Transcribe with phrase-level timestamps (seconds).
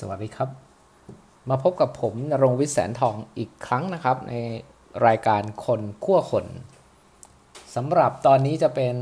[0.00, 0.50] สวัสดีครับ
[1.50, 4.34] มาพบกับผมนรงวิทย์แสนทองอีกครั้งนะครับ ใน
[5.06, 6.46] รายการคนขั้วคน
[7.74, 8.96] สำหรับตอนนี้จะเป็น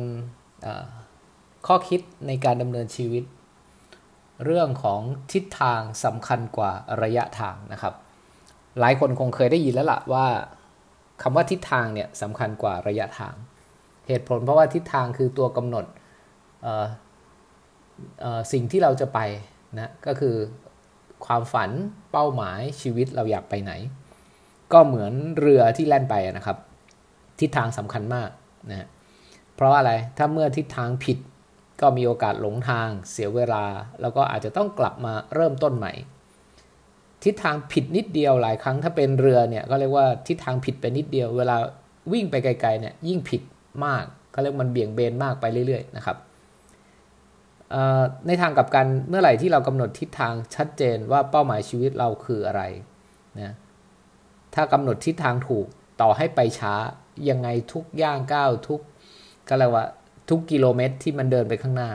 [1.66, 3.24] ข้อคิดในการดำเนินชีวิต
[4.44, 5.00] เรื่องของ
[5.32, 7.94] ทิศทางสำคัญกว่าระยะทางนะครับ
[8.80, 10.26] หลายคนคงเคยได้ยินแล้วละว่า
[11.22, 13.34] คำว่าทิศทางเนี่ยสำคัญกว่าระยะทาง
[14.08, 15.84] เหตุผลเพราะว่าทิศทางคือตัวกำหนด
[18.52, 19.20] สิ่งที่เราจะไป
[19.78, 20.36] นะก็คือ
[21.26, 21.70] ความฝัน
[22.12, 23.72] เป้าหมายชีวิตเราอยากไปไหน
[24.72, 26.56] ก็เหมือนเรือที่แล่นไปนะครับ
[27.40, 28.30] ทิศทางสำคัญมาก
[28.70, 28.88] นะ
[29.54, 31.18] เพราะอะไรถ้าเมื่อทิศทางผิด
[31.80, 33.64] ก็มีโอกาสหลงทางเสียเวลา
[34.00, 35.92] แล้วก็อาจจะต้องกลับมาเริ่มต้นใหม่
[37.24, 41.56] ทิศทางผิดนิดเดียวหลายครั้งถ้าเป็นเรือเนี่ยก็เรียกว่าทิศทางผิดไปนิดเดียว เวลา
[42.12, 43.42] วิ่งไปไกลๆเนี่ยยิ่งผิด
[43.84, 46.16] มากก็เรียกมันเบี่ยงเบนมากไปเรื่อยๆนะครับ
[48.26, 52.62] ในทางกับกันเมื่อไหร่ที่เรากำหนดทิศทางชัดเจนว่าเป้าหมายชีวิตเราคืออะไร
[53.38, 53.54] นะ
[54.54, 55.66] ถ้ากำหนดทิศทางถูก
[56.00, 56.74] ต่อให้ไปช้า
[57.30, 58.80] ยังไงทุกย่างก้าวทุก
[59.48, 59.84] ก็เรียกว่า
[60.28, 61.90] ทุกกิโลเมตรที่มันเดินไปข้างหน้า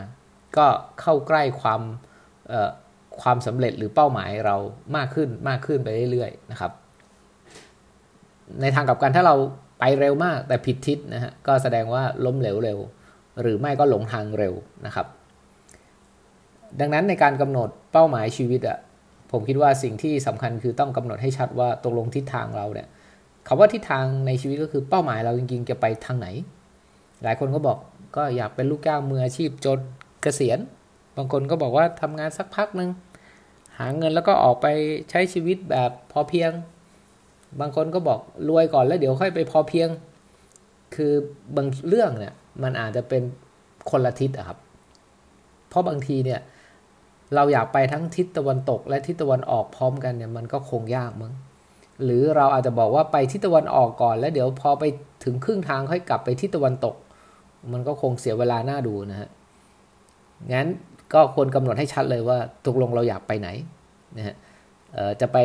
[0.58, 0.68] ก็
[1.02, 1.82] เข้าใกล้ความ
[3.22, 4.56] ความสำเร็จหรือเป้าหมายเรา
[4.96, 6.72] มากขึ้นมากขึ้นไปเรื่อยๆนะครับ
[8.62, 9.36] ในทางกับกันถ้าเรา
[9.80, 12.80] ไปเร็วมากแต่ผิดทิศนะฮะก็แสดงว่าล้มเหลวเร็ว
[13.42, 14.54] หรือไม่ก็หลงทางเร็ว
[14.86, 15.08] นะครับ
[16.80, 18.78] ดังนั้นในการกำหนดเป้าหมายชีวิตอะ
[19.32, 22.88] ผมคิดว่าสิ่งที่สำคัญคือต้องกำหนดให้ชัดว่าตกลงทิศทางเราเนี่ย
[23.48, 26.28] คาว่าทิศทางในชีวิตก็คือเป้าหมายเราจริงๆจะไปทางไหน
[27.24, 27.78] หลายคนก็บอก
[28.16, 29.80] ก็อยากเป็นลูกจ้างมืออาชีพจน
[30.22, 30.60] เกษียณ
[31.18, 32.90] บางคนก็บอกว่าทำงานสักพักหนึ่ง
[33.78, 34.68] หาเงินแล้วก็ออกไป
[35.09, 36.52] ใช้ชีวิตแบบพอเพียง
[37.59, 39.90] บางคนก็บอกรวยก่อนแล้วเดี๋ยวค่อยไปพอเพียง
[40.96, 41.14] คือ
[41.56, 42.34] บางเรื่องเนี่ย
[42.64, 43.24] มันอาจจะเป็น
[43.90, 44.58] คนละทิศอะครับ
[45.70, 46.40] เพราะบางทีเนี่ย
[47.36, 51.34] เราอยากไปทั้งทิศตะวันตก และทิศตะวันออกพร้อมกันเนี่ยมันก็คงยากมั้ง
[52.04, 54.84] หรือเราอาจจะบอกว่าไปทิศตะวันออกก่อน แล้วเดี๋ยวพอไป
[55.24, 56.96] ถึงครึ่งทางค่อยกลับไปทิศตะวันตก
[57.74, 59.30] มันก็คงเสียเวลาหน้าดูนะฮะ
[60.54, 60.68] งั้น
[61.14, 63.50] ก็ควรกำหนดให้ชัดเลยว่าตกลงเราอยากไปไหน
[64.18, 64.36] นะฮะ
[65.22, 65.38] จะไป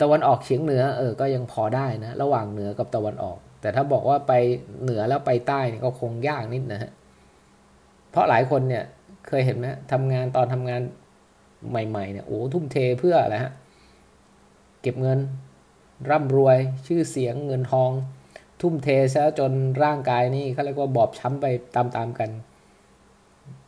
[0.00, 4.32] ตะวันออกเฉียงเหนือเออก็ยังพอได้นะระหว่างเหนือกับตะวันออก แต่ถ้าบอกว่าไป
[4.82, 6.90] เหนือแล้วไปใต้ก็คงยากนิดนะฮะ
[8.10, 8.84] เพราะหลายคนเนี่ย
[9.26, 10.82] เคยเห็นไหมทำงานตอนทำงาน
[11.70, 13.52] ใหม่ๆเนี่ยโอ้ทุ่มเทเพื่ออะไรฮะ
[14.82, 15.18] เก็บเงิน
[16.10, 17.90] ร่ำรวยชื่อเสียงเงินทอง
[18.60, 19.52] ทุ่มเทซะจน
[19.84, 22.30] ร่างกายนี่เขาเรียกว่าบอบช้ำไปตามๆกัน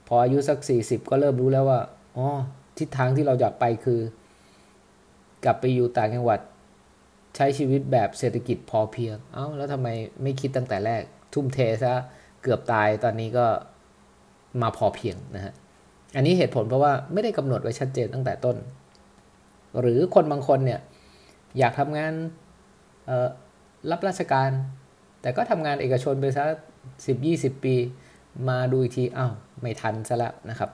[0.06, 1.80] พออายุสักสี่สิบก็เริ่มรู้แล้วว่า
[2.16, 2.26] อ๋อ
[2.78, 4.00] ทิศทางที่เราอยากไปคือ
[5.44, 6.40] กลับไปอยู่ต่างจังหวัด
[7.36, 9.88] ใช้ชีวิตแบบเศรษฐกิจพอเพียง เอา้าแล้วทำไม
[10.22, 11.02] ไม่คิดตั้งแต่แรก
[11.34, 11.94] ทุ่มเทซะ
[12.42, 13.46] เกือบตายตอนนี้ก็
[14.62, 15.52] มาพอเพียงนะฮะ
[16.16, 18.56] อันนี้เหตุผลเพราะว่าไม่ได้กำหนดไว้ชัดเจนตั้งแต่ต้น
[19.80, 20.80] หรือคนบางคนเนี่ย
[21.58, 22.12] อยากทำงาน
[23.90, 24.50] รับราชการ
[25.22, 26.46] แต่ก็ทำงานเอกชนไปสัก
[27.06, 27.74] สิบยี่สิบปี
[28.48, 30.70] มาดูอีกทีอ้าวไม่ทันซะแล้วนะครับ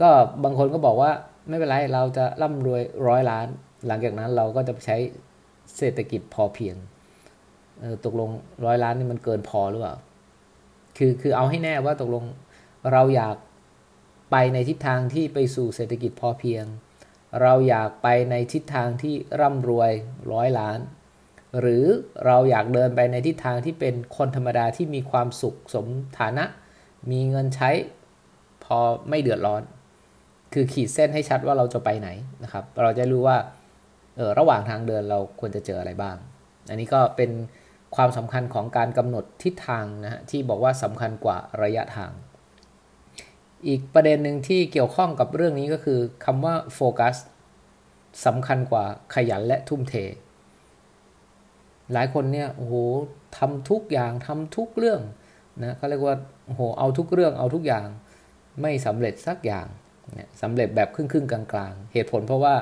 [0.00, 0.10] ก็
[0.44, 1.10] บางคนก็บอกว่า
[1.48, 3.46] ไม่เป็นไรเราจะร่ำรวยร้อยล้าน
[3.86, 4.96] หลังจากนั้นเราก็จะใช้
[5.76, 6.76] เศรษฐกิจพอเพียง
[8.04, 8.30] ตกลง
[8.66, 9.94] ร้อยล้านนี่มันเกินพอหรือเปล่า
[10.96, 12.24] คือคือเอาให้แน่ว่าตกลง
[12.92, 13.36] เราอยาก
[14.30, 16.64] ไปในทิศทางที่ไปสู่เศรษฐกิจพอเพียง
[17.42, 19.90] เราอยากไปในทิศทางที่ร่ำรวย
[20.32, 20.78] ร้อยล้าน
[21.60, 21.84] หรือ
[22.26, 25.86] เราอยากเดินไปในทิศทางที่เป็นคนธรรมดาที่มีความสุขสม
[26.18, 26.44] ฐานะ
[27.10, 27.70] มีเงินใช้
[28.64, 29.62] พอไม่เดือดร้อน
[30.52, 32.08] คือขีดเส้นให้ชัดว่าเราจะไปไหน
[32.42, 33.36] นะครับ เราจะรู้ว่า
[34.16, 36.16] เออระหว่างทางเดินเราควรจะเจออะไรบ้าง
[36.68, 37.30] อันนี้ก็เป็น
[37.96, 42.10] ความสำคัญของการกำหนดทิศทางนะฮะที่บอกว่าสำคัญกว่าระยะทาง
[43.66, 47.14] อีกประเด็นหนึ่งที่เกี่ยวข้องกับเรื่องนี้ก็คือคำว่าโฟกัส
[48.26, 48.84] สำคัญกว่า
[49.14, 49.94] ขยันและทุ่มเท
[51.92, 52.74] หลายคนเนี่ยโอ้โห
[53.36, 55.00] ทำทุกอย่างทำทุกเรื่อง
[55.62, 57.86] นะเขาเรียกว่าโอ้โหเอาทุกเรื่องเอาทุกอย่าง
[58.60, 59.66] ไม่สำเร็จสักอย่าง
[60.42, 62.54] สำเร็จแบบครึ่งครึ่งกลางๆเหตุผลเพราะว่า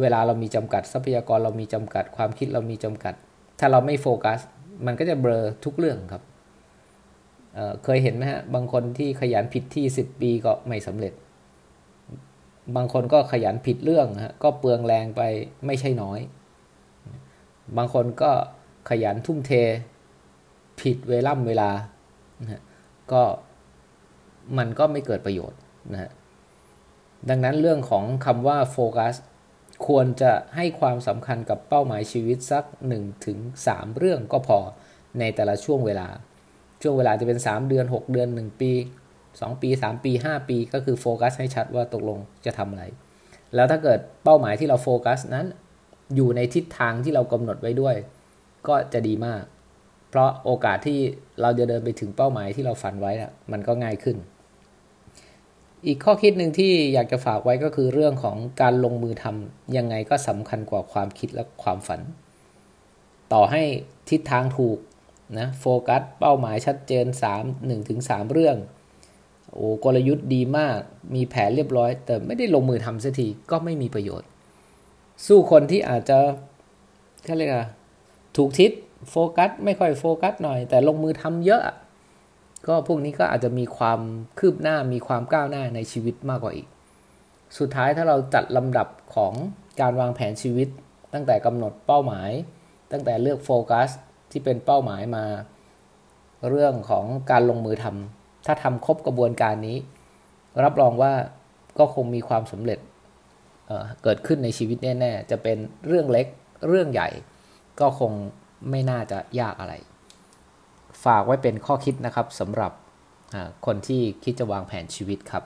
[0.00, 3.14] เวลาเรามีจำกัดทรัพยากรเรามีจำกัดความคิดเรามีจำกัด
[3.58, 4.40] ถ้าเราไม่โฟกัส
[4.86, 6.22] มันก็จะเบลอทุกเรื่องครับ
[7.54, 11.12] เเคยเห็นไหมฮะ บางคนที่ขยันผิดที่สิบปีก็ไม่สำเร็จ
[12.76, 15.22] บางคนก็ขยันผิดเรื่องฮะก็เปลืองแรงไป
[15.66, 16.20] ไม่ใช่น้อย
[17.76, 18.30] บางคนก็
[18.90, 19.52] ขยันทุ่มเท
[20.80, 21.70] ผิดเวล่ำเวลา
[22.42, 22.62] นะ
[23.12, 23.22] ก็
[24.58, 25.58] มันก็ไม่เกิดประโยชน์
[25.92, 26.10] นะฮะ
[27.28, 29.14] ดังนั้นเรื่องของคำว่าโฟกัส
[29.86, 32.64] ควรจะให้ความสำคัญกับเป้าหมายชีวิตสัก
[32.94, 33.38] 1ถึง
[33.68, 34.58] 3เรื่องก็พอ
[35.18, 36.08] ในแต่ละช่วงเวลา
[36.82, 38.72] ช่วงเวลาจะเป็น 3 เดือน 6 เดือน 1 ปี
[39.16, 42.84] 2 ปี 3 ปี 5 ปี ก็คือโฟกัสให้ชัดว่าตกลงจะทำอะไร
[43.54, 45.46] แล้วถ้าเกิดเป้าหมายที่เราโฟกัสนั้น
[46.14, 47.96] อยู่ในทิศทางที่เรากำหนดไว้ด้วย
[48.68, 49.42] ก็จะดีมาก
[50.10, 50.98] เพราะโอกาสที่
[51.40, 53.12] เราจะเดินไปถึงเป้าหมายที่เราฝันไว้
[53.52, 54.16] มันก็ง่ายขึ้น
[55.86, 62.00] อีกข้อคิดหนึ่งที่อยากจะฝากไว้ก็คือเรื่องของการลงมือทำยังไงก็สำคัญกว่าความคิดและความฝัน
[63.32, 63.62] ต่อให้
[64.10, 64.78] ทิศทางถูก
[65.38, 67.06] นะโฟกัสเป้าหมายชัดเจน
[67.38, 68.56] 3 1ถึง3เรื่อง
[69.52, 70.78] โอ้กลยุทธ์ดีมาก
[71.14, 74.28] มีแผนเรียบร้อย แต่ไม่ได้ลงมือทำสักทีก็ไม่มีประโยชน์
[75.26, 76.18] สู้คนที่อาจจะ
[77.24, 77.68] เขาเรียกอะ
[78.36, 78.70] ถูกทิศ
[79.10, 81.62] โฟกัสไม่ค่อยโฟกัสหน่อย แต่ลงมือทำเยอะ
[82.68, 84.00] ก็พวกนี้ก็อาจจะมีความ
[84.38, 86.66] คืบหน้ามีความก้าวหน้าในชีวิตมากกว่าอีก
[87.58, 89.32] สุดท้ายถ้าเราจัดลำดับของ
[89.80, 90.68] การวางแผนชีวิต
[91.14, 92.30] ตั้งแต่กำหนดเป้าหมาย
[92.92, 93.88] ตั้งแต่เลือกโฟกัส
[94.30, 95.24] ที่เป็นเป้าหมายมา
[96.48, 99.76] เรื่องของการลงมือทำถ้าทำครบกระบวนการนี้
[100.64, 101.12] รับรองว่า
[101.78, 102.78] ก็คงมีความสำเร็จ
[103.66, 106.26] เเกิดขึ้นในชีวิตแน่ ๆ จะเป็นเรื่องเล็ก
[106.68, 107.08] เรื่องใหญ่
[107.80, 108.12] ก็คง
[108.70, 109.74] ไม่น่าจะยากอะไร
[111.06, 112.72] ฝากไว้เป็นข้อคิดนะครับสำหรับ
[113.66, 115.44] คนที่คิดจะวางแผนชีวิตครับ